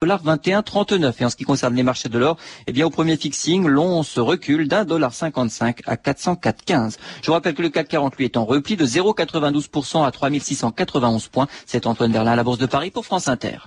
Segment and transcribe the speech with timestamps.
[0.00, 1.14] dollar 21,39.
[1.18, 2.36] Et en ce qui concerne les marchés de l'or,
[2.68, 6.98] eh bien, au premier fixing, l'on se recule d'un dollar 55 à 404,15.
[7.20, 11.48] Je rappelle que le CAC 40, lui, est en repli de 0,92% à 3691 points.
[11.66, 13.58] C'est Antoine Verlin à la Bourse de Paris pour France Inter.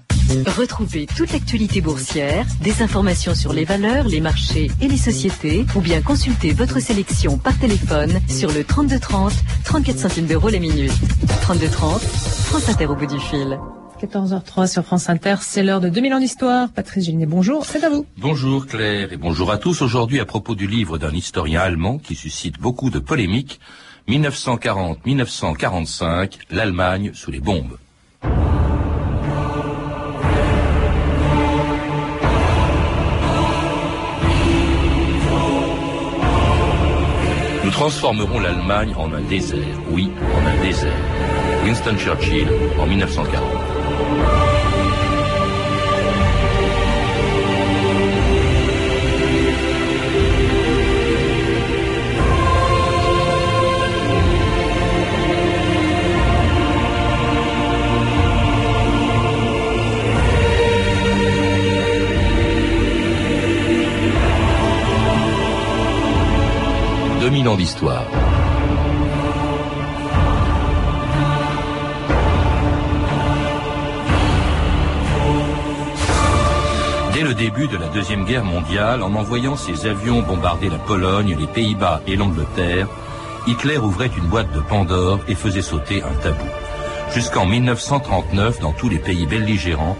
[0.58, 5.82] Retrouvez toute l'actualité boursière, des informations sur les valeurs, les marchés et les sociétés, ou
[5.82, 9.34] bien consultez votre sélection par téléphone sur le 3230,
[9.66, 10.94] 34 centimes d'euros la minute.
[11.42, 13.60] 3230, France Inter au bout du fil.
[14.02, 16.70] 14h03 sur France Inter, c'est l'heure de 2000 ans d'histoire.
[16.70, 18.08] Patrice Gélinet, bonjour, c'est à vous.
[18.18, 19.84] Bonjour Claire et bonjour à tous.
[19.84, 23.60] Aujourd'hui à propos du livre d'un historien allemand qui suscite beaucoup de polémiques,
[24.10, 27.78] 1940-1945, l'Allemagne sous les bombes.
[37.64, 40.92] Nous transformerons l'Allemagne en un désert, oui, en un désert.
[41.64, 42.48] Winston Churchill
[42.80, 43.71] en 1940.
[67.22, 68.31] 2000 ans d'histoire.
[77.32, 81.48] Le début de la Deuxième Guerre mondiale, en envoyant ses avions bombarder la Pologne, les
[81.48, 82.90] Pays-Bas et l'Angleterre,
[83.48, 86.44] Hitler ouvrait une boîte de Pandore et faisait sauter un tabou.
[87.14, 89.98] Jusqu'en 1939, dans tous les pays belligérants,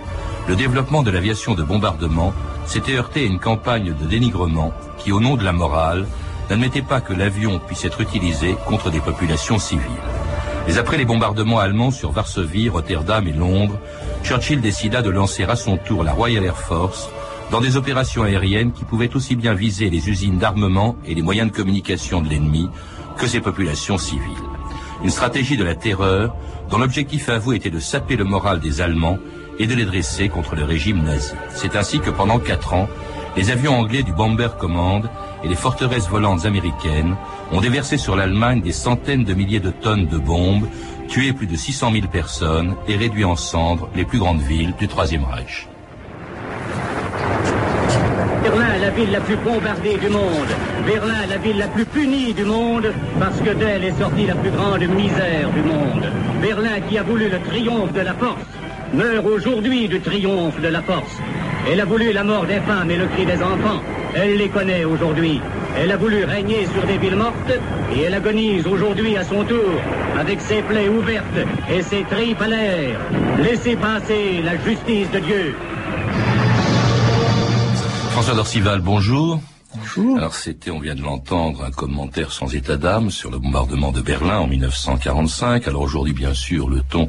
[0.50, 2.34] le développement de l'aviation de bombardement
[2.66, 6.08] s'était heurté à une campagne de dénigrement qui, au nom de la morale,
[6.50, 9.86] n'admettait pas que l'avion puisse être utilisé contre des populations civiles.
[10.68, 13.80] Mais après les bombardements allemands sur Varsovie, Rotterdam et Londres,
[14.22, 17.10] Churchill décida de lancer à son tour la Royal Air Force
[17.52, 21.52] dans des opérations aériennes qui pouvaient aussi bien viser les usines d'armement et les moyens
[21.52, 22.70] de communication de l'ennemi
[23.18, 24.24] que ses populations civiles.
[25.04, 26.34] Une stratégie de la terreur
[26.70, 29.20] dont l'objectif avoué était de saper le moral des Allemands
[29.60, 31.34] et de les dresser contre le régime nazi.
[31.54, 32.88] C'est ainsi que pendant quatre ans,
[33.36, 35.10] les avions anglais du Bomber Command
[35.44, 37.18] et les forteresses volantes américaines
[37.52, 40.68] ont déversé sur l'Allemagne des centaines de milliers de tonnes de bombes,
[41.10, 44.88] tué plus de 600 000 personnes et réduit en cendres les plus grandes villes du
[44.88, 45.68] Troisième Reich.
[48.44, 50.52] Berlin, la ville la plus bombardée du monde.
[50.88, 54.50] Berlin, la ville la plus punie du monde, parce que d'elle est sortie la plus
[54.50, 56.06] grande misère du monde.
[56.42, 58.42] Berlin qui a voulu le triomphe de la force,
[58.94, 61.18] meurt aujourd'hui du triomphe de la force.
[61.72, 63.82] Elle a voulu la mort des femmes et le cri des enfants.
[64.16, 65.40] Elle les connaît aujourd'hui.
[65.80, 67.54] Elle a voulu régner sur des villes mortes
[67.96, 69.72] et elle agonise aujourd'hui à son tour
[70.20, 71.26] avec ses plaies ouvertes
[71.72, 73.00] et ses tripes à l'air.
[73.38, 75.56] Laissez passer la justice de Dieu.
[78.12, 79.40] François Dorcival, bonjour.
[80.18, 84.02] Alors c'était, on vient de l'entendre, un commentaire sans état d'âme sur le bombardement de
[84.02, 85.66] Berlin en 1945.
[85.68, 87.08] Alors aujourd'hui, bien sûr, le ton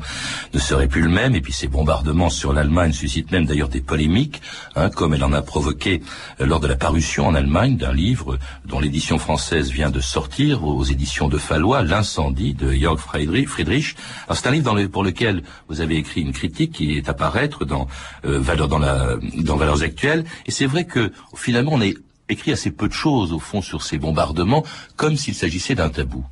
[0.54, 1.34] ne serait plus le même.
[1.34, 4.42] Et puis ces bombardements sur l'Allemagne suscitent même d'ailleurs des polémiques,
[4.76, 6.02] hein, comme elle en a provoqué
[6.40, 10.64] euh, lors de la parution en Allemagne d'un livre dont l'édition française vient de sortir
[10.64, 13.96] aux éditions de Fallois, L'incendie de Jörg Friedrich.
[14.26, 17.14] Alors c'est un livre dans pour lequel vous avez écrit une critique qui est à
[17.14, 17.88] paraître dans
[18.24, 20.24] euh, dans la dans Valeurs actuelles.
[20.46, 21.96] Et c'est vrai que finalement on est
[22.32, 24.64] écrit assez peu de choses, au fond, sur ces bombardements,
[24.96, 26.24] comme s'il s'agissait d'un tabou.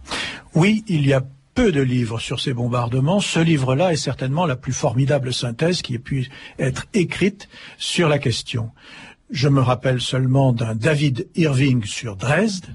[0.54, 1.22] Oui, il y a
[1.54, 3.20] peu de livres sur ces bombardements.
[3.20, 6.28] Ce livre-là est certainement la plus formidable synthèse qui ait pu
[6.58, 8.70] être écrite sur la question.
[9.30, 12.66] Je me rappelle seulement d'un David Irving sur Dresde.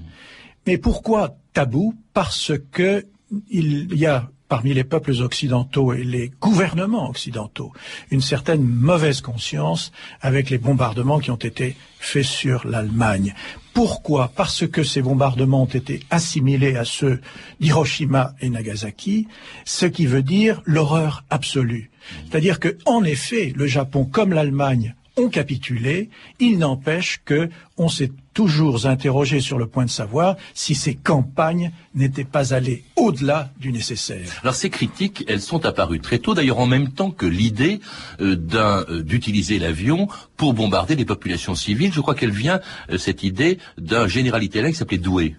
[0.66, 1.94] Mais pourquoi tabou?
[2.14, 3.04] Parce que
[3.50, 7.72] il y a parmi les peuples occidentaux et les gouvernements occidentaux
[8.10, 13.34] une certaine mauvaise conscience avec les bombardements qui ont été faits sur l'Allemagne.
[13.74, 14.32] Pourquoi?
[14.34, 17.20] Parce que ces bombardements ont été assimilés à ceux
[17.60, 19.28] d'Hiroshima et Nagasaki,
[19.64, 21.90] ce qui veut dire l'horreur absolue.
[22.28, 26.10] C'est-à-dire que, en effet, le Japon, comme l'Allemagne, ont capitulé.
[26.40, 31.72] Il n'empêche que on s'est toujours interrogé sur le point de savoir si ces campagnes
[31.94, 34.28] n'étaient pas allées au-delà du nécessaire.
[34.42, 37.80] Alors ces critiques, elles sont apparues très tôt, d'ailleurs en même temps que l'idée
[38.20, 41.92] euh, euh, d'utiliser l'avion pour bombarder les populations civiles.
[41.92, 42.60] Je crois qu'elle vient,
[42.90, 45.36] euh, cette idée, d'un général italien qui s'appelait Douai.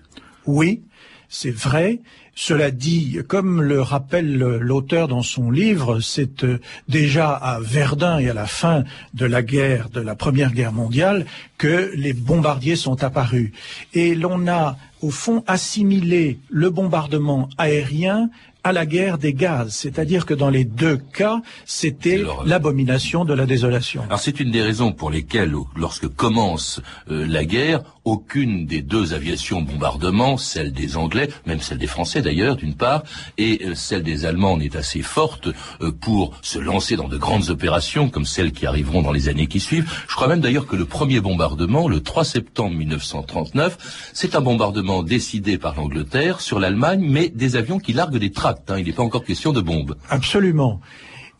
[0.47, 0.81] Oui,
[1.29, 1.99] c'est vrai.
[2.35, 8.29] Cela dit, comme le rappelle l'auteur dans son livre, c'est euh, déjà à Verdun et
[8.29, 8.83] à la fin
[9.15, 11.25] de la guerre, de la Première Guerre mondiale,
[11.57, 13.51] que les bombardiers sont apparus.
[13.93, 18.29] Et l'on a, au fond, assimilé le bombardement aérien
[18.67, 23.45] à la guerre des gaz, c'est-à-dire que dans les deux cas, c'était l'abomination de la
[23.45, 24.03] désolation.
[24.07, 29.13] Alors c'est une des raisons pour lesquelles, lorsque commence euh, la guerre, aucune des deux
[29.13, 33.03] aviations bombardement, celle des Anglais, même celle des Français d'ailleurs, d'une part,
[33.37, 35.47] et euh, celle des Allemands n'est assez forte
[35.81, 39.47] euh, pour se lancer dans de grandes opérations comme celles qui arriveront dans les années
[39.47, 39.89] qui suivent.
[40.09, 45.03] Je crois même d'ailleurs que le premier bombardement, le 3 septembre 1939, c'est un bombardement
[45.03, 48.31] décidé par l'Angleterre sur l'Allemagne, mais des avions qui larguent des
[48.67, 48.79] Hein.
[48.79, 49.95] Il n'est pas encore question de bombes.
[50.09, 50.81] Absolument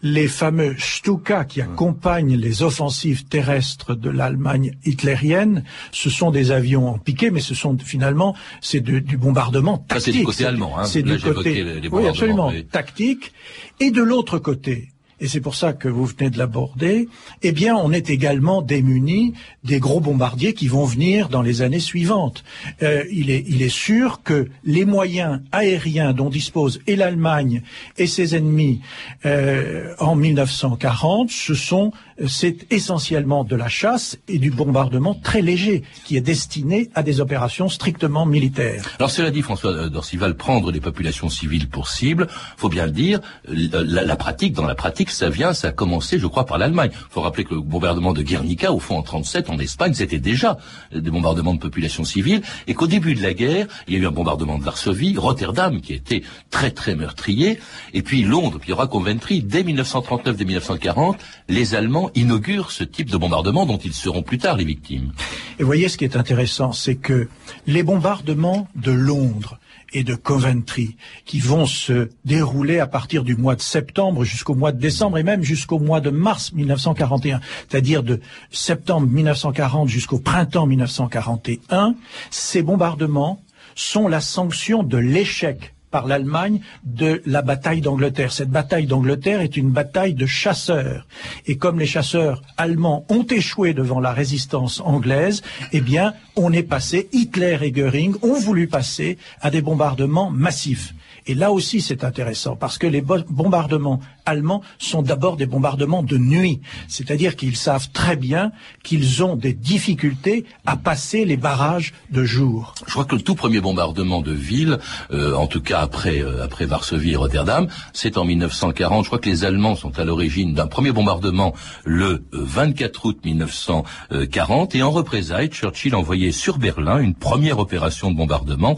[0.02, 6.88] les fameux Stuka qui accompagnent les offensives terrestres de l'Allemagne hitlérienne, ce sont des avions
[6.88, 10.14] en piqué, mais ce sont finalement c'est du bombardement tactique.
[10.14, 10.78] c'est du côté allemand.
[10.78, 10.86] Hein.
[10.86, 13.34] C'est du côté, oui, absolument, tactique.
[13.80, 17.10] Et de l'autre côté, et c'est pour ça que vous venez de l'aborder,
[17.42, 19.34] eh bien, on est également démuni
[19.64, 22.44] des gros bombardiers qui vont venir dans les années suivantes.
[22.84, 27.62] Euh, il, est, il est sûr que les moyens aériens dont dispose et l'Allemagne
[27.98, 28.82] et ses ennemis
[29.26, 31.92] euh, en 1940, ce sont
[32.26, 37.22] c'est essentiellement de la chasse et du bombardement très léger qui est destiné à des
[37.22, 38.84] opérations strictement militaires.
[38.98, 42.28] Alors cela dit, François Dorcival, prendre les populations civiles pour cible,
[42.58, 46.20] faut bien le dire, la, la pratique, dans la pratique, ça vient, ça a commencé,
[46.20, 46.92] je crois, par l'Allemagne.
[46.94, 50.20] Il faut rappeler que le bombardement de Guernica, au fond, en 37, en Espagne, c'était
[50.20, 50.58] déjà
[50.94, 54.08] des bombardements de populations civiles, et qu'au début de la guerre, il y a eu
[54.08, 57.60] un bombardement de Varsovie, Rotterdam, qui était très très meurtrier,
[57.94, 59.42] et puis Londres, puis il y aura Coventry.
[59.42, 61.18] Dès 1939, dès 1940,
[61.50, 65.12] les Allemands inaugurent ce type de bombardement dont ils seront plus tard les victimes.
[65.60, 67.30] Et voyez, ce qui est intéressant, c'est que
[67.66, 69.60] les bombardements de Londres,
[69.94, 74.72] et de Coventry qui vont se dérouler à partir du mois de septembre jusqu'au mois
[74.72, 77.40] de décembre et même jusqu'au mois de mars 1941,
[77.70, 78.20] c'est-à-dire de
[78.52, 81.96] septembre 1940 jusqu'au printemps 1941,
[82.30, 83.42] ces bombardements
[83.76, 88.32] sont la sanction de l'échec par l'Allemagne de la bataille d'Angleterre.
[88.32, 91.08] Cette bataille d'Angleterre est une bataille de chasseurs.
[91.46, 95.42] Et comme les chasseurs allemands ont échoué devant la résistance anglaise,
[95.72, 100.94] eh bien, on est passé, Hitler et Goering ont voulu passer à des bombardements massifs.
[101.26, 106.18] Et là aussi, c'est intéressant parce que les bombardements allemands sont d'abord des bombardements de
[106.18, 108.52] nuit, c'est-à-dire qu'ils savent très bien
[108.84, 112.76] qu'ils ont des difficultés à passer les barrages de jour.
[112.86, 114.80] Je crois que le tout premier bombardement de ville,
[115.12, 119.04] euh, en tout cas après euh, après Varsovie et Rotterdam, c'est en 1940.
[119.04, 121.54] Je crois que les Allemands sont à l'origine d'un premier bombardement
[121.86, 128.12] le 24 euh, août 1940 et en représailles, Churchill envoyait sur Berlin une première opération
[128.12, 128.78] de bombardement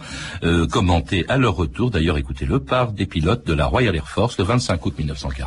[0.72, 1.92] commentée à leur retour.
[1.92, 5.39] D'ailleurs, écoutez le par des pilotes de la Royal Air Force le 25 août 1940.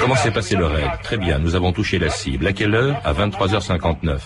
[0.00, 0.90] Comment s'est passé le raid?
[1.02, 2.46] Très bien, nous avons touché la cible.
[2.46, 2.96] À quelle heure?
[3.04, 4.18] À 23h59.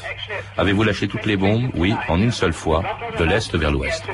[0.56, 1.70] Avez-vous lâché toutes les bombes?
[1.74, 2.82] Oui, en une seule fois,
[3.18, 4.04] de l'est vers l'ouest.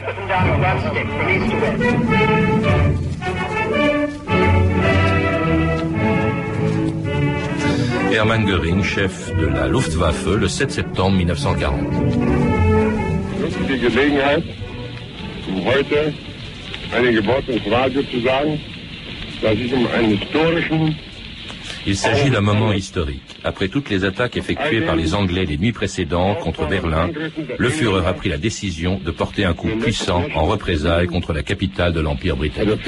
[8.12, 11.80] Hermann Göring, chef de la Luftwaffe, le 7 septembre 1940.
[21.86, 23.22] Il s'agit d'un moment historique.
[23.44, 27.10] Après toutes les attaques effectuées par les Anglais les nuits précédentes contre Berlin,
[27.56, 31.42] le Führer a pris la décision de porter un coup puissant en représailles contre la
[31.42, 32.80] capitale de l'Empire britannique.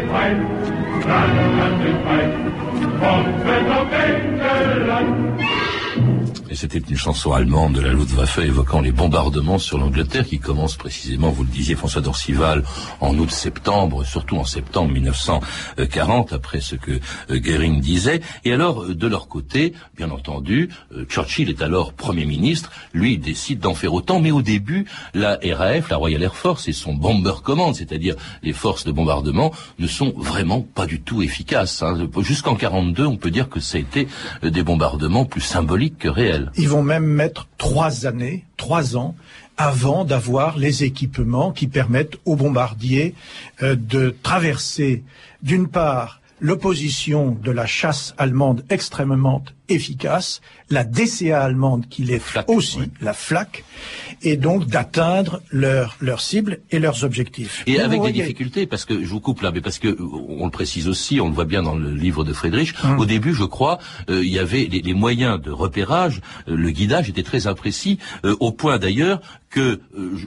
[0.00, 0.36] gefeit,
[1.08, 2.32] Land an den fight,
[3.00, 5.55] kommt auf Engeland.
[6.56, 11.28] C'était une chanson allemande de la Luftwaffe évoquant les bombardements sur l'Angleterre qui commencent précisément,
[11.28, 12.64] vous le disiez François Dorcival,
[13.00, 16.92] en août-septembre, surtout en septembre 1940, après ce que
[17.30, 18.22] euh, Goering disait.
[18.44, 23.18] Et alors, euh, de leur côté, bien entendu, euh, Churchill est alors Premier ministre, lui
[23.18, 26.94] décide d'en faire autant, mais au début, la RAF, la Royal Air Force et son
[26.94, 31.82] Bomber Command, c'est-à-dire les forces de bombardement, ne sont vraiment pas du tout efficaces.
[31.82, 32.08] Hein.
[32.20, 34.08] Jusqu'en 42, on peut dire que ça a été
[34.42, 36.45] des bombardements plus symboliques que réels.
[36.56, 39.14] Ils vont même mettre trois années, trois ans,
[39.56, 43.14] avant d'avoir les équipements qui permettent aux bombardiers
[43.62, 45.02] euh, de traverser,
[45.42, 52.80] d'une part, l'opposition de la chasse allemande extrêmement efficace, la DCA allemande qui l'est aussi,
[53.00, 53.64] la FLAC,
[54.22, 57.62] et donc d'atteindre leur, leur cible et leurs objectifs.
[57.66, 60.50] Et avec des difficultés, parce que je vous coupe là, mais parce que on le
[60.50, 62.98] précise aussi, on le voit bien dans le livre de Friedrich, hum.
[62.98, 63.78] au début, je crois,
[64.10, 68.36] euh, il y avait les, moyens de repérage, euh, le guidage était très imprécis, euh,
[68.40, 69.80] au point d'ailleurs que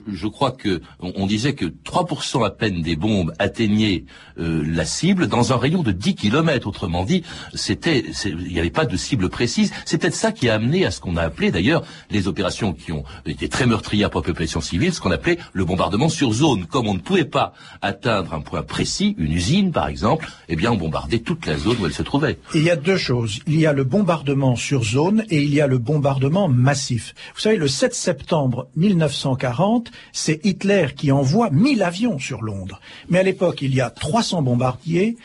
[0.08, 4.04] je, crois que on, disait que 3% à peine des bombes atteignaient
[4.36, 6.66] la cible dans un rayon de 10 km.
[6.66, 7.22] Autrement dit,
[7.54, 9.72] c'était, il n'y avait pas de cible précise.
[9.84, 12.92] C'est peut-être ça qui a amené à ce qu'on a appelé d'ailleurs les opérations qui
[12.92, 16.66] ont été très meurtrières pour la population civile, ce qu'on appelait le bombardement sur zone.
[16.66, 20.72] Comme on ne pouvait pas atteindre un point précis, une usine par exemple, eh bien
[20.72, 22.38] on bombardait toute la zone où elle se trouvait.
[22.54, 23.40] il y a deux choses.
[23.46, 27.14] Il y a le bombardement sur zone et il y a le bombardement massif.
[27.34, 32.80] Vous savez, le 7 septembre 1940, c'est Hitler qui envoie 1000 avions sur Londres.
[33.08, 35.16] Mais à l'époque, il y a 300 bombardiers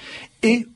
[0.43, 0.67] et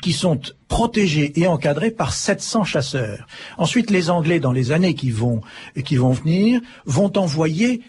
[0.00, 3.26] qui sont protégés et encadrés par 700 chasseurs.
[3.58, 5.40] Ensuite, les Anglais, dans les années qui vont,
[5.84, 7.82] qui vont venir, vont envoyer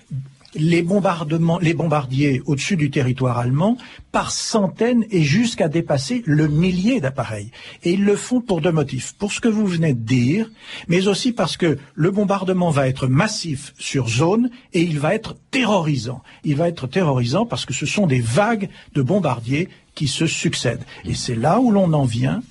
[0.55, 3.77] les bombardements, les bombardiers au-dessus du territoire allemand
[4.11, 7.51] par centaines et jusqu'à dépasser le millier d'appareils.
[7.83, 9.13] Et ils le font pour deux motifs.
[9.13, 10.49] Pour ce que vous venez de dire,
[10.87, 15.37] mais aussi parce que le bombardement va être massif sur zone et il va être
[15.51, 16.21] terrorisant.
[16.43, 20.85] Il va être terrorisant parce que ce sont des vagues de bombardiers qui se succèdent.
[21.05, 22.41] Et c'est là où l'on en vient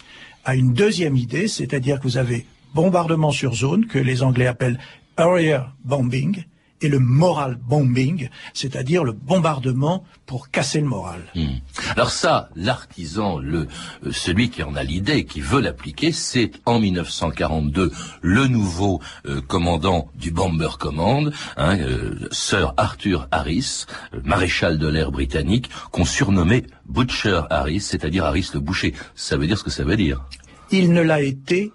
[0.44, 4.78] à une deuxième idée, c'est-à-dire que vous avez bombardement sur zone, que les Anglais appellent
[5.16, 6.44] area bombing,
[6.82, 11.20] et le moral bombing, c'est-à-dire le bombardement pour casser le moral.
[11.34, 11.58] Hmm.
[11.96, 13.66] Alors ça, l'artisan, le
[14.06, 19.40] euh, celui qui en a l'idée, qui veut l'appliquer, c'est en 1942 le nouveau euh,
[19.40, 23.86] commandant du Bomber Command, hein, euh, Sir Arthur Harris,
[24.24, 28.94] maréchal de l'air britannique, qu'on surnommait Butcher Harris, c'est-à-dire Harris le boucher.
[29.14, 30.24] Ça veut dire ce que ça veut dire.
[30.70, 31.72] Il ne l'a été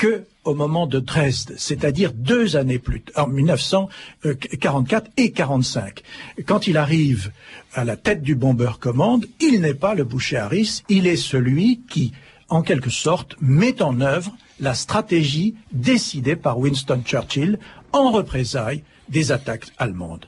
[0.00, 6.02] que au moment de Dresde, c'est-à-dire deux années plus en 1944 et 45.
[6.46, 7.30] Quand il arrive
[7.74, 11.82] à la tête du Bomber Command, il n'est pas le boucher Harris, il est celui
[11.90, 12.12] qui,
[12.48, 17.58] en quelque sorte, met en œuvre la stratégie décidée par Winston Churchill
[17.92, 20.24] en représailles des attaques allemandes.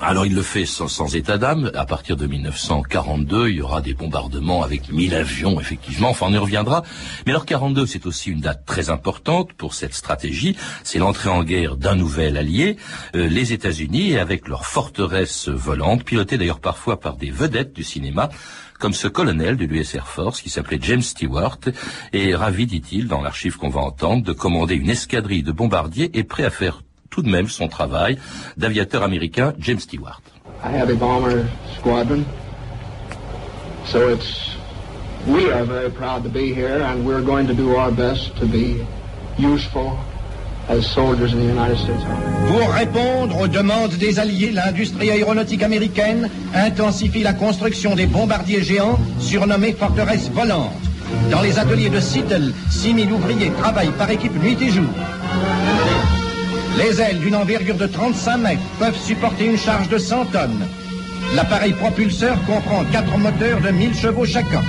[0.00, 1.70] Alors il le fait sans, état d'âme.
[1.74, 6.10] À partir de 1942, il y aura des bombardements avec 1000 avions, effectivement.
[6.10, 6.82] Enfin, on y reviendra.
[7.26, 10.56] Mais alors 42, c'est aussi une date très importante pour cette stratégie.
[10.82, 12.76] C'est l'entrée en guerre d'un nouvel allié,
[13.14, 18.30] euh, les États-Unis, avec leurs forteresses volantes, pilotées d'ailleurs parfois par des vedettes du cinéma
[18.80, 21.58] comme ce colonel de l'US Air Force qui s'appelait James Stewart,
[22.12, 26.24] est ravi, dit-il, dans l'archive qu'on va entendre, de commander une escadrille de bombardiers et
[26.24, 26.82] prêt à faire
[27.14, 28.18] tout de même son travail
[28.56, 30.20] d'aviateur américain James Stewart.
[30.64, 31.44] A heavy bomber
[31.78, 32.24] squadron.
[33.86, 34.56] So it's
[35.26, 38.46] we are very proud to be here and we're going to do our best to
[38.46, 38.84] be
[39.38, 39.96] useful
[40.68, 42.48] as soldiers in the United States Army.
[42.48, 48.98] Pour répondre aux demandes des alliés, l'industrie aéronautique américaine intensifie la construction des bombardiers géants
[49.20, 50.72] surnommés forteresses volantes.
[51.30, 54.90] Dans les ateliers de Seattle, 6000 ouvriers travaillent par équipe nuit et jour.
[56.76, 60.66] Les ailes d'une envergure de 35 mètres peuvent supporter une charge de 100 tonnes.
[61.34, 64.62] L'appareil propulseur comprend quatre moteurs de 1000 chevaux chacun.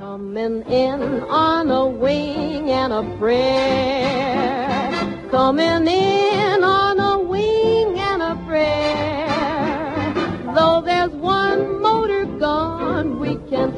[0.00, 4.90] Coming in on a wing and a prayer.
[5.30, 6.85] Coming in on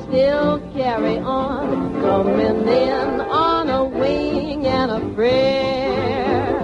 [0.09, 2.01] still carry on.
[2.01, 6.59] coming in on a wing and a prayer.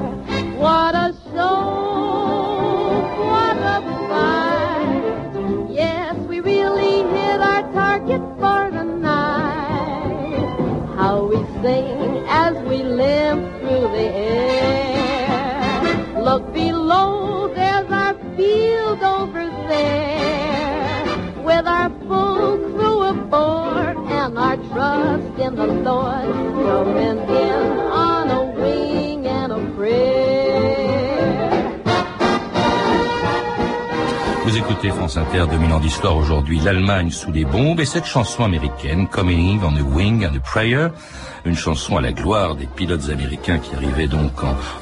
[0.56, 5.70] What a show, what a fight.
[5.70, 10.94] Yes, we really hit our target for the night.
[10.96, 16.22] How we sing as we limp through the air.
[16.22, 16.83] Look below,
[34.44, 38.44] Vous écoutez France Inter, 2000 ans d'histoire aujourd'hui, l'Allemagne sous les bombes et cette chanson
[38.44, 40.90] américaine, Coming on a Wing and a Prayer,
[41.44, 44.32] une chanson à la gloire des pilotes américains qui arrivaient donc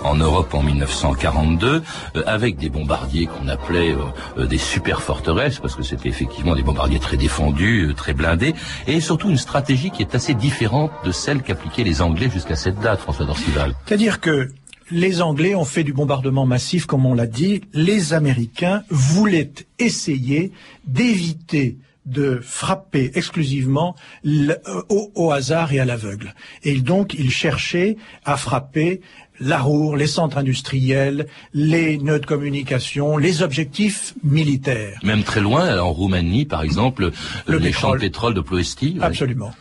[0.04, 1.82] en, Europe en 1942,
[2.16, 3.98] euh, avec des bombardiers qu'on appelait euh,
[4.38, 8.54] euh, des super forteresses, parce que c'était effectivement des bombardiers très défendus, très blindés,
[8.86, 12.78] et surtout une stratégie qui est assez différente de celle qu'appliquaient les Anglais jusqu'à cette
[12.80, 13.74] date, François Dorcival.
[13.86, 14.52] C'est-à-dire que
[14.90, 17.62] les Anglais ont fait du bombardement massif, comme on l'a dit.
[17.72, 20.52] Les Américains voulaient essayer
[20.86, 23.94] d'éviter de frapper exclusivement
[24.26, 24.54] euh,
[24.88, 26.34] au, au hasard et à l'aveugle.
[26.64, 29.00] Et donc, ils cherchaient à frapper
[29.40, 34.98] la Ruhr, les centres industriels, les nœuds de communication, les objectifs militaires.
[35.02, 37.10] Même très loin, en Roumanie, par exemple,
[37.46, 38.00] Le les champs de pétrole.
[38.00, 38.96] pétrole de Ploesti.
[38.98, 39.04] ouais.
[39.04, 39.52] Absolument.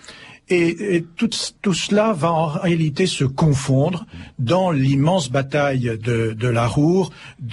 [0.54, 1.30] Et, tout,
[1.74, 4.06] cela va en réalité se confondre
[4.38, 6.68] dans l'immense bataille de, la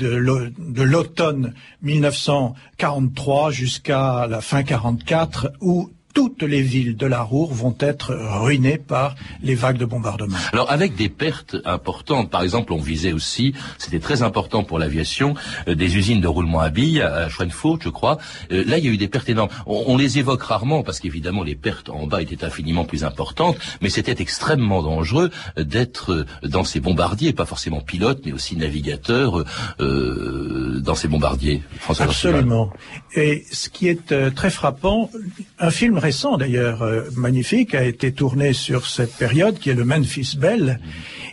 [0.09, 7.53] l'au- de l'automne 1943 jusqu'à la fin 44 où toutes les villes de la Ruhr
[7.53, 10.37] vont être ruinées par les vagues de bombardement.
[10.53, 15.35] Alors avec des pertes importantes, par exemple, on visait aussi, c'était très important pour l'aviation,
[15.69, 18.19] euh, des usines de roulement à billes à, Schweinfurt, je crois.
[18.53, 19.51] Euh, là, il y a eu des pertes énormes.
[19.67, 23.57] On, on les évoque rarement parce qu'évidemment les pertes en bas étaient infiniment plus importantes,
[23.81, 29.45] mais c'était extrêmement dangereux d'être dans ces bombardiers, pas forcément pilote, mais aussi navigateur
[29.81, 31.63] euh, dans ces bombardiers.
[31.81, 32.07] François.
[32.07, 32.71] Absolument.
[33.15, 35.11] Et ce qui est euh, très frappant,
[35.59, 35.99] un film
[36.39, 40.81] d'ailleurs, euh, magnifique, a été tourné sur cette période, qui est le Memphis Belle.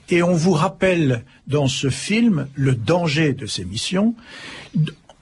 [0.10, 4.16] Et on vous rappelle dans ce film le danger de ces missions.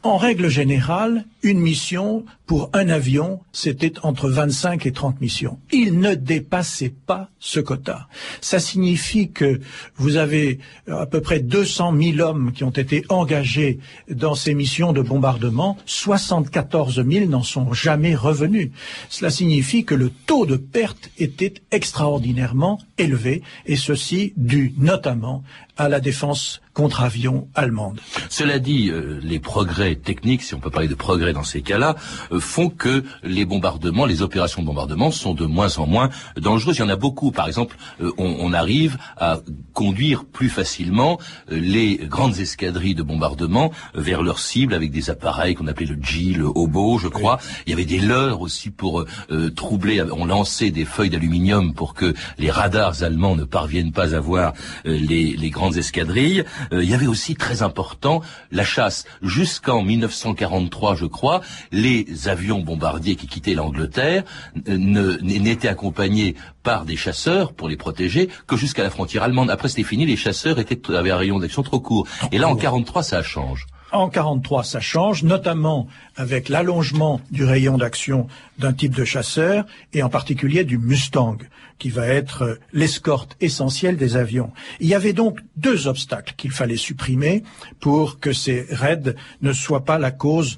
[0.03, 5.59] En règle générale, une mission pour un avion, c'était entre 25 et 30 missions.
[5.71, 8.09] Il ne dépassait pas ce quota.
[8.41, 9.61] Ça signifie que
[9.95, 13.79] vous avez euh, à peu près 200 000 hommes qui ont été engagés
[14.09, 15.77] dans ces missions de bombardement.
[15.85, 18.71] 74 000 n'en sont jamais revenus.
[19.07, 25.43] Cela signifie que le taux de perte était extraordinairement élevé, et ceci dû notamment
[25.77, 27.99] à la défense contre-avion allemande.
[28.29, 31.95] Cela dit, euh, les progrès techniques, si on peut parler de progrès dans ces cas-là,
[32.31, 36.77] euh, font que les bombardements, les opérations de bombardement sont de moins en moins dangereuses.
[36.77, 37.31] Il y en a beaucoup.
[37.31, 39.39] Par exemple, euh, on, on arrive à
[39.73, 41.19] conduire plus facilement
[41.51, 45.97] euh, les grandes escadrilles de bombardement vers leur cible avec des appareils qu'on appelait le
[46.01, 47.39] G, le hobo, je crois.
[47.65, 50.01] Il y avait des leurres aussi pour euh, euh, troubler.
[50.01, 54.53] On lançait des feuilles d'aluminium pour que les radars allemands ne parviennent pas à voir
[54.85, 56.43] les, les grandes escadrilles.
[56.71, 59.05] Euh, il y avait aussi très important la chasse.
[59.21, 61.41] Jusqu'en 1943, je crois,
[61.71, 64.23] les avions bombardiers qui quittaient l'Angleterre
[64.67, 69.49] euh, n'étaient accompagnés par des chasseurs pour les protéger que jusqu'à la frontière allemande.
[69.49, 70.05] Après, c'était fini.
[70.05, 72.07] Les chasseurs étaient avaient un rayon d'action trop court.
[72.31, 73.67] Et là, en 43, ça change.
[73.93, 80.01] En 43, ça change, notamment avec l'allongement du rayon d'action d'un type de chasseur, et
[80.01, 81.37] en particulier du Mustang,
[81.77, 84.51] qui va être euh, l'escorte essentielle des avions.
[84.79, 87.43] Il y avait donc deux obstacles qu'il fallait supprimer
[87.79, 90.57] pour que ces raids ne soient pas la cause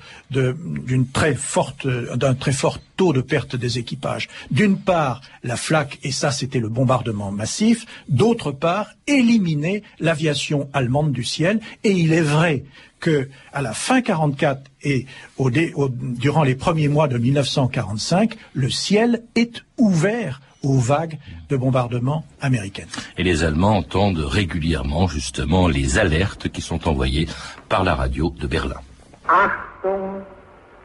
[1.36, 4.30] forte, d'un très fort taux de perte des équipages.
[4.52, 11.12] D'une part, la flaque, et ça c'était le bombardement massif, d'autre part, éliminer l'aviation allemande
[11.12, 12.63] du ciel, et il est vrai
[13.06, 15.06] que à la fin 44 et
[15.38, 21.18] au dé- au- durant les premiers mois de 1945, le ciel est ouvert aux vagues
[21.50, 22.89] de bombardement américaines.
[23.20, 27.28] Et les Allemands entendent régulièrement justement les alertes qui sont envoyées
[27.70, 28.82] par la radio de Berlin.
[29.28, 30.08] Achtung,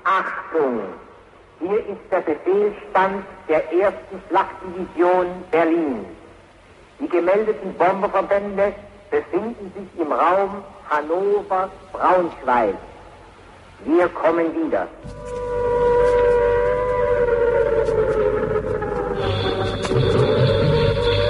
[0.05, 0.77] Achtung!
[1.63, 3.17] Hier ist der Befehlsstand
[3.49, 5.97] der ersten Flakdivision Berlin.
[7.01, 8.67] Die gemeldeten Bomberverbände
[9.11, 10.51] befinden sich im Raum
[10.91, 12.75] Hannover-Braunschweig.
[13.85, 14.89] Wir kommen wieder.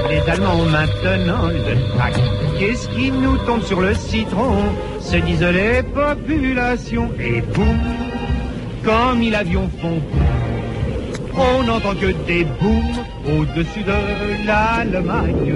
[0.08, 2.14] Les Allemands maintenant le trac.
[2.58, 4.56] Qu'est-ce qui nous tombe sur le citron?
[4.98, 7.10] Se disent les populations.
[7.20, 7.78] Et boum,
[8.82, 10.00] comme ils avions fond,
[11.36, 15.54] on n'entend que des booms au-dessus de l'Allemagne.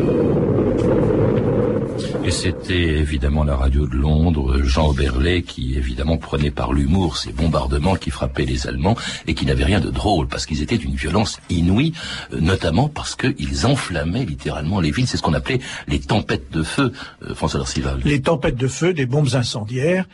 [2.25, 7.33] Et c'était évidemment la radio de Londres, Jean Oberlé, qui évidemment prenait par l'humour ces
[7.33, 10.95] bombardements qui frappaient les Allemands et qui n'avaient rien de drôle parce qu'ils étaient d'une
[10.95, 11.93] violence inouïe,
[12.33, 15.07] euh, notamment parce qu'ils enflammaient littéralement les villes.
[15.07, 18.01] C'est ce qu'on appelait les tempêtes de feu, euh, François Dorcival.
[18.05, 20.07] Les tempêtes de feu, des bombes incendiaires,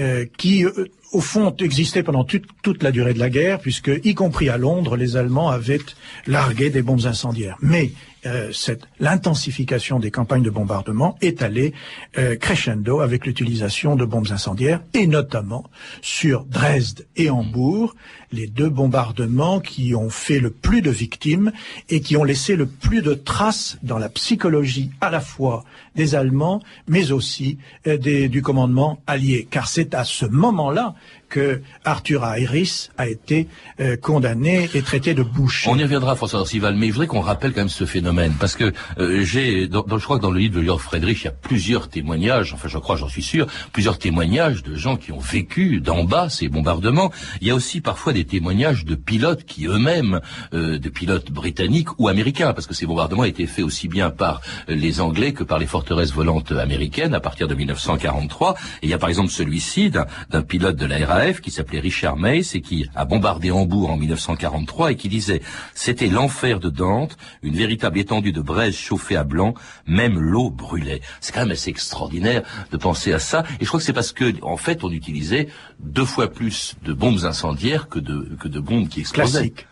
[0.00, 3.90] euh, qui euh, au fond existaient pendant toute, toute la durée de la guerre, puisque
[4.02, 5.78] y compris à Londres, les Allemands avaient
[6.26, 7.56] largué des bombes incendiaires.
[7.62, 7.92] Mais
[8.26, 8.50] euh,
[8.98, 11.72] l'intensification des campagnes de bombardement est allée
[12.18, 15.64] euh, crescendo avec l'utilisation de bombes incendiaires, et notamment
[16.02, 17.94] sur Dresde et Hambourg,
[18.32, 21.52] les deux bombardements qui ont fait le plus de victimes
[21.90, 26.16] et qui ont laissé le plus de traces dans la psychologie à la fois des
[26.16, 29.46] Allemands, mais aussi euh, des- du commandement allié.
[29.48, 30.94] Car c'est à ce moment-là
[31.34, 33.48] que Arthur Iris a été
[33.80, 35.68] euh, condamné et traité de boucher.
[35.68, 38.54] On y reviendra, François Orcival, mais je voudrais qu'on rappelle quand même ce phénomène, parce
[38.54, 41.32] que euh, j'ai, je crois que dans le livre de Jörg Friedrich, il y a
[41.32, 45.80] plusieurs témoignages, enfin je crois, j'en suis sûr, plusieurs témoignages de gens qui ont vécu
[45.80, 47.10] d'en bas ces bombardements.
[47.40, 50.20] Il y a aussi parfois des témoignages de pilotes qui eux-mêmes,
[50.52, 54.40] euh, de pilotes britanniques ou américains, parce que ces bombardements étaient faits aussi bien par
[54.68, 58.54] les Anglais que par les forteresses volantes américaines à partir de 1943.
[58.82, 61.80] Et il y a par exemple celui-ci d'un d'un pilote de la RAF qui s'appelait
[61.80, 65.40] Richard Mace et qui a bombardé Hambourg en 1943 et qui disait
[65.74, 69.54] c'était l'enfer de Dante, une véritable étendue de braise chauffée à blanc,
[69.86, 71.00] même l'eau brûlait.
[71.20, 73.44] C'est quand même assez extraordinaire de penser à ça.
[73.60, 75.48] Et je crois que c'est parce que en fait on utilisait
[75.80, 79.50] deux fois plus de bombes incendiaires que de que de bombes qui explosaient.
[79.50, 79.66] classique.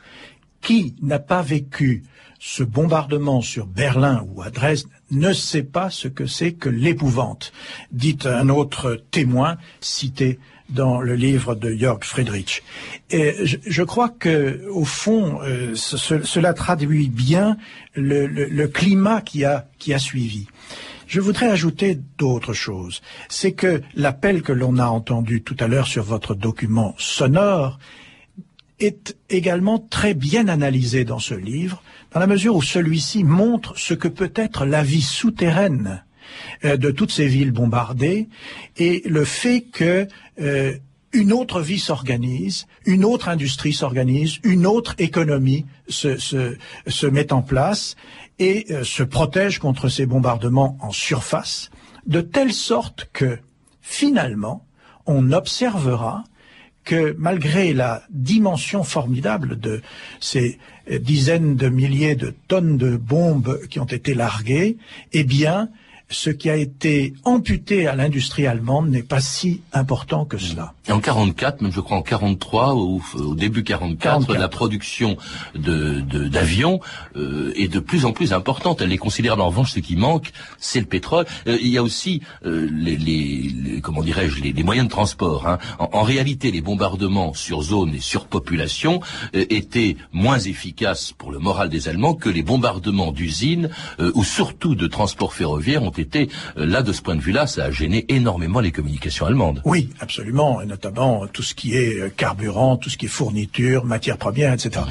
[0.61, 2.05] Qui n'a pas vécu
[2.38, 7.53] ce bombardement sur Berlin ou à Dresde ne sait pas ce que c'est que l'épouvante,
[7.93, 12.62] dit un autre témoin cité dans le livre de Jörg Friedrich.
[13.11, 13.35] Et
[13.66, 17.57] je, crois que, au fond, euh, ce- ce- cela traduit bien
[17.94, 20.46] le, le- le climat qui a, qui a suivi.
[21.07, 23.03] Je voudrais ajouter d'autres choses.
[23.29, 27.79] C'est que l'appel que l'on a entendu tout à l'heure sur votre document sonore
[28.81, 33.94] est également très bien analysé dans ce livre, dans la mesure où celui-ci montre ce
[33.94, 36.03] que peut être la vie souterraine
[36.65, 38.29] euh, de toutes ces villes bombardées
[38.77, 40.07] et le fait que
[40.41, 40.75] euh,
[41.13, 47.97] une autre vie s'organise, une autre industrie s'organise, une autre économie se, met en place
[48.39, 51.71] et euh, se protège contre ces bombardements en surface,
[52.07, 53.39] de telle sorte que
[53.81, 54.67] finalement
[55.07, 56.25] on observera
[56.85, 59.83] que malgré la dimension formidable de
[60.19, 60.59] ces
[60.91, 64.79] euh, dizaines de milliers de tonnes de bombes qui ont été larguées,
[65.13, 65.69] eh bien,
[66.12, 70.75] ce qui a été amputé à l'industrie allemande n'est pas si important que cela.
[70.88, 74.38] Et en 44, même je crois en 43 ou au début 44, 44.
[74.40, 75.16] la production
[75.55, 76.81] de de- d'avions
[77.16, 78.81] euh, est de plus en plus importante.
[78.81, 79.42] Elle est considérable.
[79.42, 81.27] En revanche, ce qui manque, c'est le pétrole.
[81.46, 84.92] Euh, il y a aussi euh, les, les- les- comment dirais-je les, les moyens de
[84.92, 85.46] transport.
[85.46, 85.59] hein.
[85.79, 89.01] En, en réalité, les bombardements sur zone et sur population
[89.33, 93.70] étaient moins efficaces pour le moral des Allemands que les bombardements d'usines
[94.14, 97.65] ou surtout de transport ferroviaire ont été euh, là de ce point de vue-là, ça
[97.65, 99.61] a gêné énormément les communications allemandes.
[99.65, 103.85] Oui, absolument, et notamment tout ce qui est euh, carburant, tout ce qui est fourniture,
[103.85, 104.87] matières premières, etc.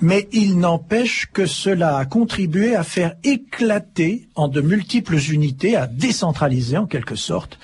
[0.00, 5.86] Mais il n'empêche que cela a contribué à faire éclater en de multiples unités, à
[5.86, 7.58] décentraliser en quelque sorte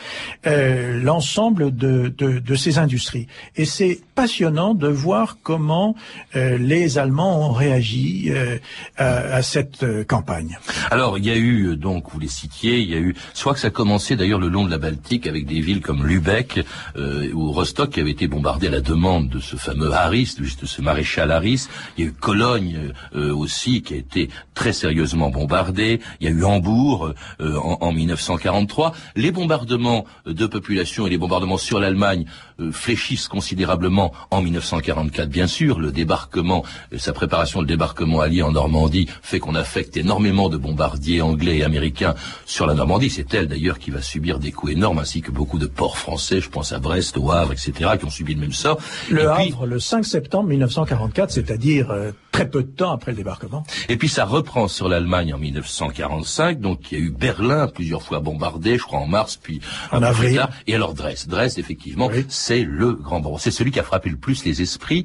[0.47, 3.27] euh, l'ensemble de, de, de ces industries.
[3.57, 5.95] Et c'est passionnant de voir comment
[6.37, 8.59] euh, les Allemands ont réagi euh,
[8.97, 10.59] à, à cette campagne.
[10.91, 13.61] Alors, il y a eu, donc, vous les citiez, il y a eu, soit que
[13.61, 16.65] ça commençait d'ailleurs le long de la Baltique avec des villes comme Lübeck
[16.97, 20.67] euh, ou Rostock qui avaient été bombardées à la demande de ce fameux Harris, de
[20.67, 21.69] ce maréchal Harris.
[21.97, 26.01] Il y a eu Cologne euh, aussi qui a été très sérieusement bombardée.
[26.21, 28.93] Il y a eu Hambourg euh, en, en 1943.
[29.17, 32.25] Les bombardements de population et les bombardements sur l'Allemagne
[32.73, 35.79] fléchissent considérablement en 1944, bien sûr.
[35.79, 40.57] Le débarquement, euh, sa préparation, le débarquement allié en Normandie fait qu'on affecte énormément de
[40.57, 42.15] bombardiers anglais et américains
[42.47, 43.11] sur la Normandie.
[43.11, 46.41] C'est elle d'ailleurs qui va subir des coups énormes, ainsi que beaucoup de ports français,
[46.41, 48.79] je pense à Brest, au Havre, etc., qui ont subi le même sort.
[49.11, 53.11] Le et, puis, Havre, le 5 septembre 1944, c'est-à-dire euh, très peu de temps après
[53.13, 53.65] le débarquement.
[53.89, 58.03] et puis ça reprend sur l'Allemagne en 1945, donc il y a eu Berlin plusieurs
[58.03, 59.61] fois bombardé, je crois en mars, puis
[59.93, 60.37] En avril.
[60.37, 60.51] tard.
[60.67, 62.25] Et alors Dresde, Dresde effectivement, Oui.
[62.29, 63.39] c'est le grand bombardement.
[63.39, 65.05] C'est celui qui a frappé le plus les esprits.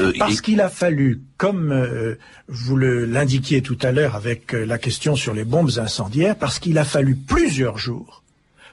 [0.00, 2.14] Euh, Parce et- qu'il a fallu, comme euh,
[2.48, 6.78] vous l'indiquiez tout à l'heure avec euh, la question sur les bombes incendiaires, parce qu'il
[6.78, 8.22] a fallu plusieurs jours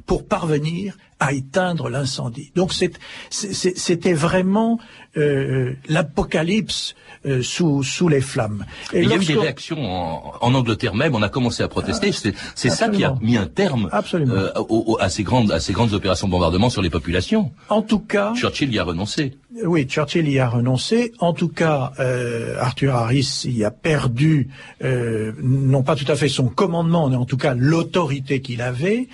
[0.07, 2.51] pour parvenir à éteindre l'incendie.
[2.55, 4.79] Donc c'était vraiment
[5.17, 8.65] euh, l'apocalypse euh, sous, sous les flammes.
[8.93, 11.15] Et il y a eu des réactions en, en Angleterre même.
[11.15, 12.11] On a commencé à protester.
[12.11, 14.33] C'est c'est ça qui a mis un terme Absolument.
[14.35, 17.51] euh, au- au- à ces grandes à ces grandes opérations de bombardement sur les populations.
[17.69, 19.37] En tout cas, Churchill y a renoncé.
[19.65, 21.13] Oui, Churchill y a renoncé.
[21.19, 24.49] En tout cas, euh, Arthur Harris y a perdu,
[24.83, 29.07] euh, non pas tout à fait son commandement, mais en tout cas l'autorité qu'il avait.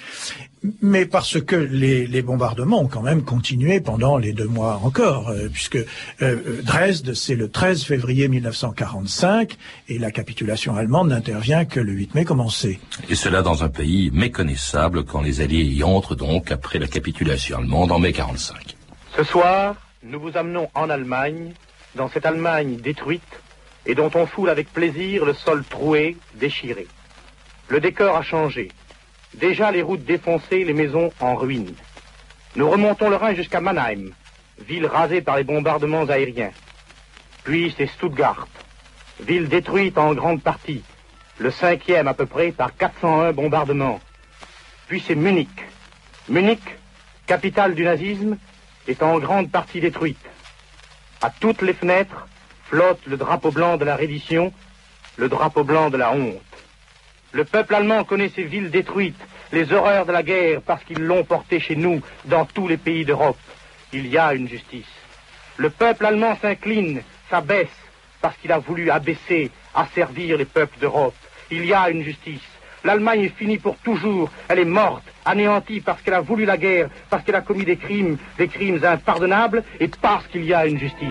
[0.82, 5.30] Mais parce que les, les bombardements ont quand même continué pendant les deux mois encore,
[5.30, 5.78] euh, puisque
[6.22, 9.58] euh, Dresde, c'est le 13 février 1945,
[9.90, 12.80] et la capitulation allemande n'intervient que le 8 mai commencé.
[13.10, 17.58] Et cela dans un pays méconnaissable quand les Alliés y entrent donc après la capitulation
[17.58, 18.76] allemande en mai 45.
[19.18, 21.54] Ce soir, nous vous amenons en Allemagne,
[21.96, 23.22] dans cette Allemagne détruite
[23.86, 26.88] et dont on foule avec plaisir le sol troué, déchiré.
[27.68, 28.70] Le décor a changé.
[29.36, 31.74] Déjà les routes défoncées, les maisons en ruine.
[32.56, 34.12] Nous remontons le Rhin jusqu'à Mannheim,
[34.60, 36.52] ville rasée par les bombardements aériens.
[37.44, 38.48] Puis c'est Stuttgart,
[39.20, 40.84] ville détruite en grande partie,
[41.40, 44.00] le cinquième à peu près par 401 bombardements.
[44.88, 45.50] Puis c'est Munich.
[46.30, 46.62] Munich,
[47.26, 48.38] capitale du nazisme,
[48.88, 50.24] est en grande partie détruite.
[51.22, 52.28] À toutes les fenêtres
[52.66, 54.54] flotte le drapeau blanc de la reddition,
[55.18, 56.42] le drapeau blanc de la honte.
[57.34, 59.20] Le peuple allemand connaît ces villes détruites,
[59.52, 63.06] les horreurs de la guerre, parce qu'ils l'ont porté chez nous, dans tous les pays
[63.06, 63.40] d'Europe.
[63.92, 64.86] Il y a une justice.
[65.58, 67.76] Le peuple allemand s'incline, s'abaisse,
[68.22, 71.16] parce qu'il a voulu abaisser, asservir les peuples d'Europe.
[71.50, 72.48] Il y a une justice.
[72.84, 74.30] L'Allemagne est finie pour toujours.
[74.48, 77.78] Elle est morte, anéantie parce qu'elle a voulu la guerre, parce qu'elle a commis des
[77.78, 81.10] crimes, des crimes impardonnables, et parce qu'il y a une justice.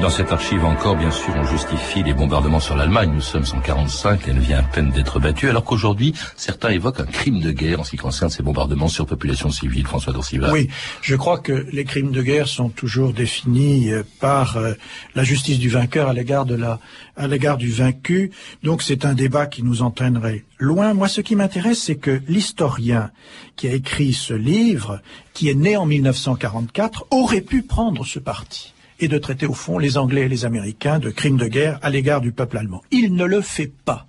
[0.00, 3.10] Dans cette archive encore, bien sûr, on justifie les bombardements sur l'Allemagne.
[3.12, 7.04] Nous sommes en 45, elle vient à peine d'être battue, alors qu'aujourd'hui, certains évoquent un
[7.04, 9.86] crime de guerre en ce qui concerne ces bombardements sur population civile.
[9.86, 10.52] François Dorcival.
[10.52, 10.68] Oui,
[11.02, 14.72] je crois que les crimes de guerre sont toujours définis euh, par euh,
[15.14, 16.80] la justice du vainqueur à l'égard de la,
[17.18, 18.30] à l'égard du vaincu.
[18.62, 20.94] Donc c'est un débat qui nous entraînerait loin.
[20.94, 23.10] Moi, ce qui m'intéresse, c'est que l'historien
[23.54, 25.02] qui a écrit ce livre,
[25.34, 29.78] qui est né en 1944, aurait pu prendre ce parti et de traiter au fond
[29.78, 32.82] les Anglais et les Américains de crimes de guerre à l'égard du peuple allemand.
[32.90, 34.06] Il ne le fait pas.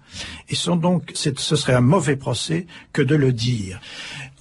[0.49, 3.79] Et sont donc, ce serait un mauvais procès que de le dire.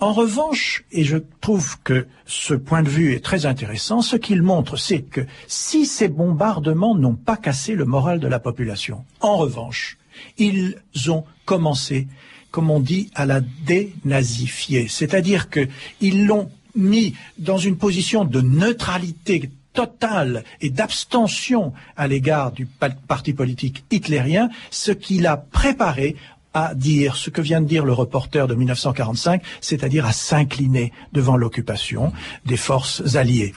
[0.00, 4.42] En revanche, et je trouve que ce point de vue est très intéressant, ce qu'il
[4.42, 9.36] montre, c'est que si ces bombardements n'ont pas cassé le moral de la population, en
[9.36, 9.98] revanche,
[10.38, 10.76] ils
[11.08, 12.08] ont commencé,
[12.50, 14.88] comme on dit, à la dénazifier.
[14.88, 22.66] C'est-à-dire qu'ils l'ont mis dans une position de neutralité totale et d'abstention à l'égard du
[23.06, 26.16] parti politique hitlérien, ce qui l'a préparé
[26.52, 31.36] à dire ce que vient de dire le reporter de 1945, c'est-à-dire à, s'incliner devant
[31.36, 32.12] l'occupation
[32.44, 33.54] des forces alliées.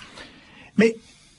[0.77, 0.95] Mais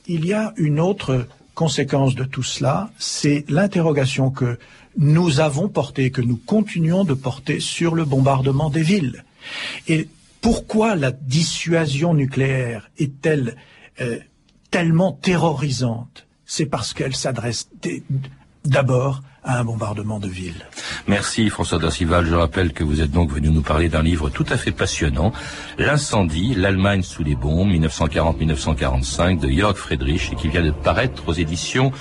[0.07, 4.59] il y a une autre conséquence de tout cela, c'est l'interrogation que
[4.97, 9.25] nous avons portée, que nous continuons de porter sur le bombardement des villes.
[9.87, 10.09] Et
[10.41, 13.57] pourquoi la dissuasion nucléaire est-elle
[14.01, 14.19] euh,
[14.75, 17.69] tellement terrorisante, c'est parce qu'elle s'adresse
[18.65, 20.67] d'abord à un bombardement de ville.
[21.07, 22.27] Merci François Dacival.
[22.27, 25.33] Je rappelle que vous êtes donc venu nous parler d'un livre tout à fait passionnant,
[25.79, 31.35] L'incendie, l'Allemagne sous les bombes, 1940-1945, de Jörg Friedrich, et qui vient de paraître aux
[31.35, 31.93] éditions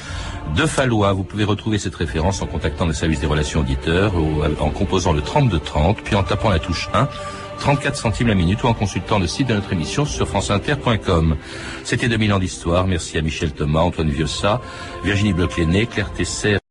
[0.56, 1.14] de Fallois.
[1.14, 5.14] Vous pouvez retrouver cette référence en contactant le service des relations auditeurs, ou en composant
[5.14, 7.08] le 3230, puis en tapant la touche 1
[7.64, 11.38] 34 centimes la minute ou en consultant le site de notre émission sur franceinter.com.
[11.86, 12.86] C'était 2000 ans d'histoire.
[12.88, 14.60] Merci à Michel Thomas, Antoine Viossa,
[15.06, 15.56] Virginie bloch
[15.90, 16.63] Claire Tesser.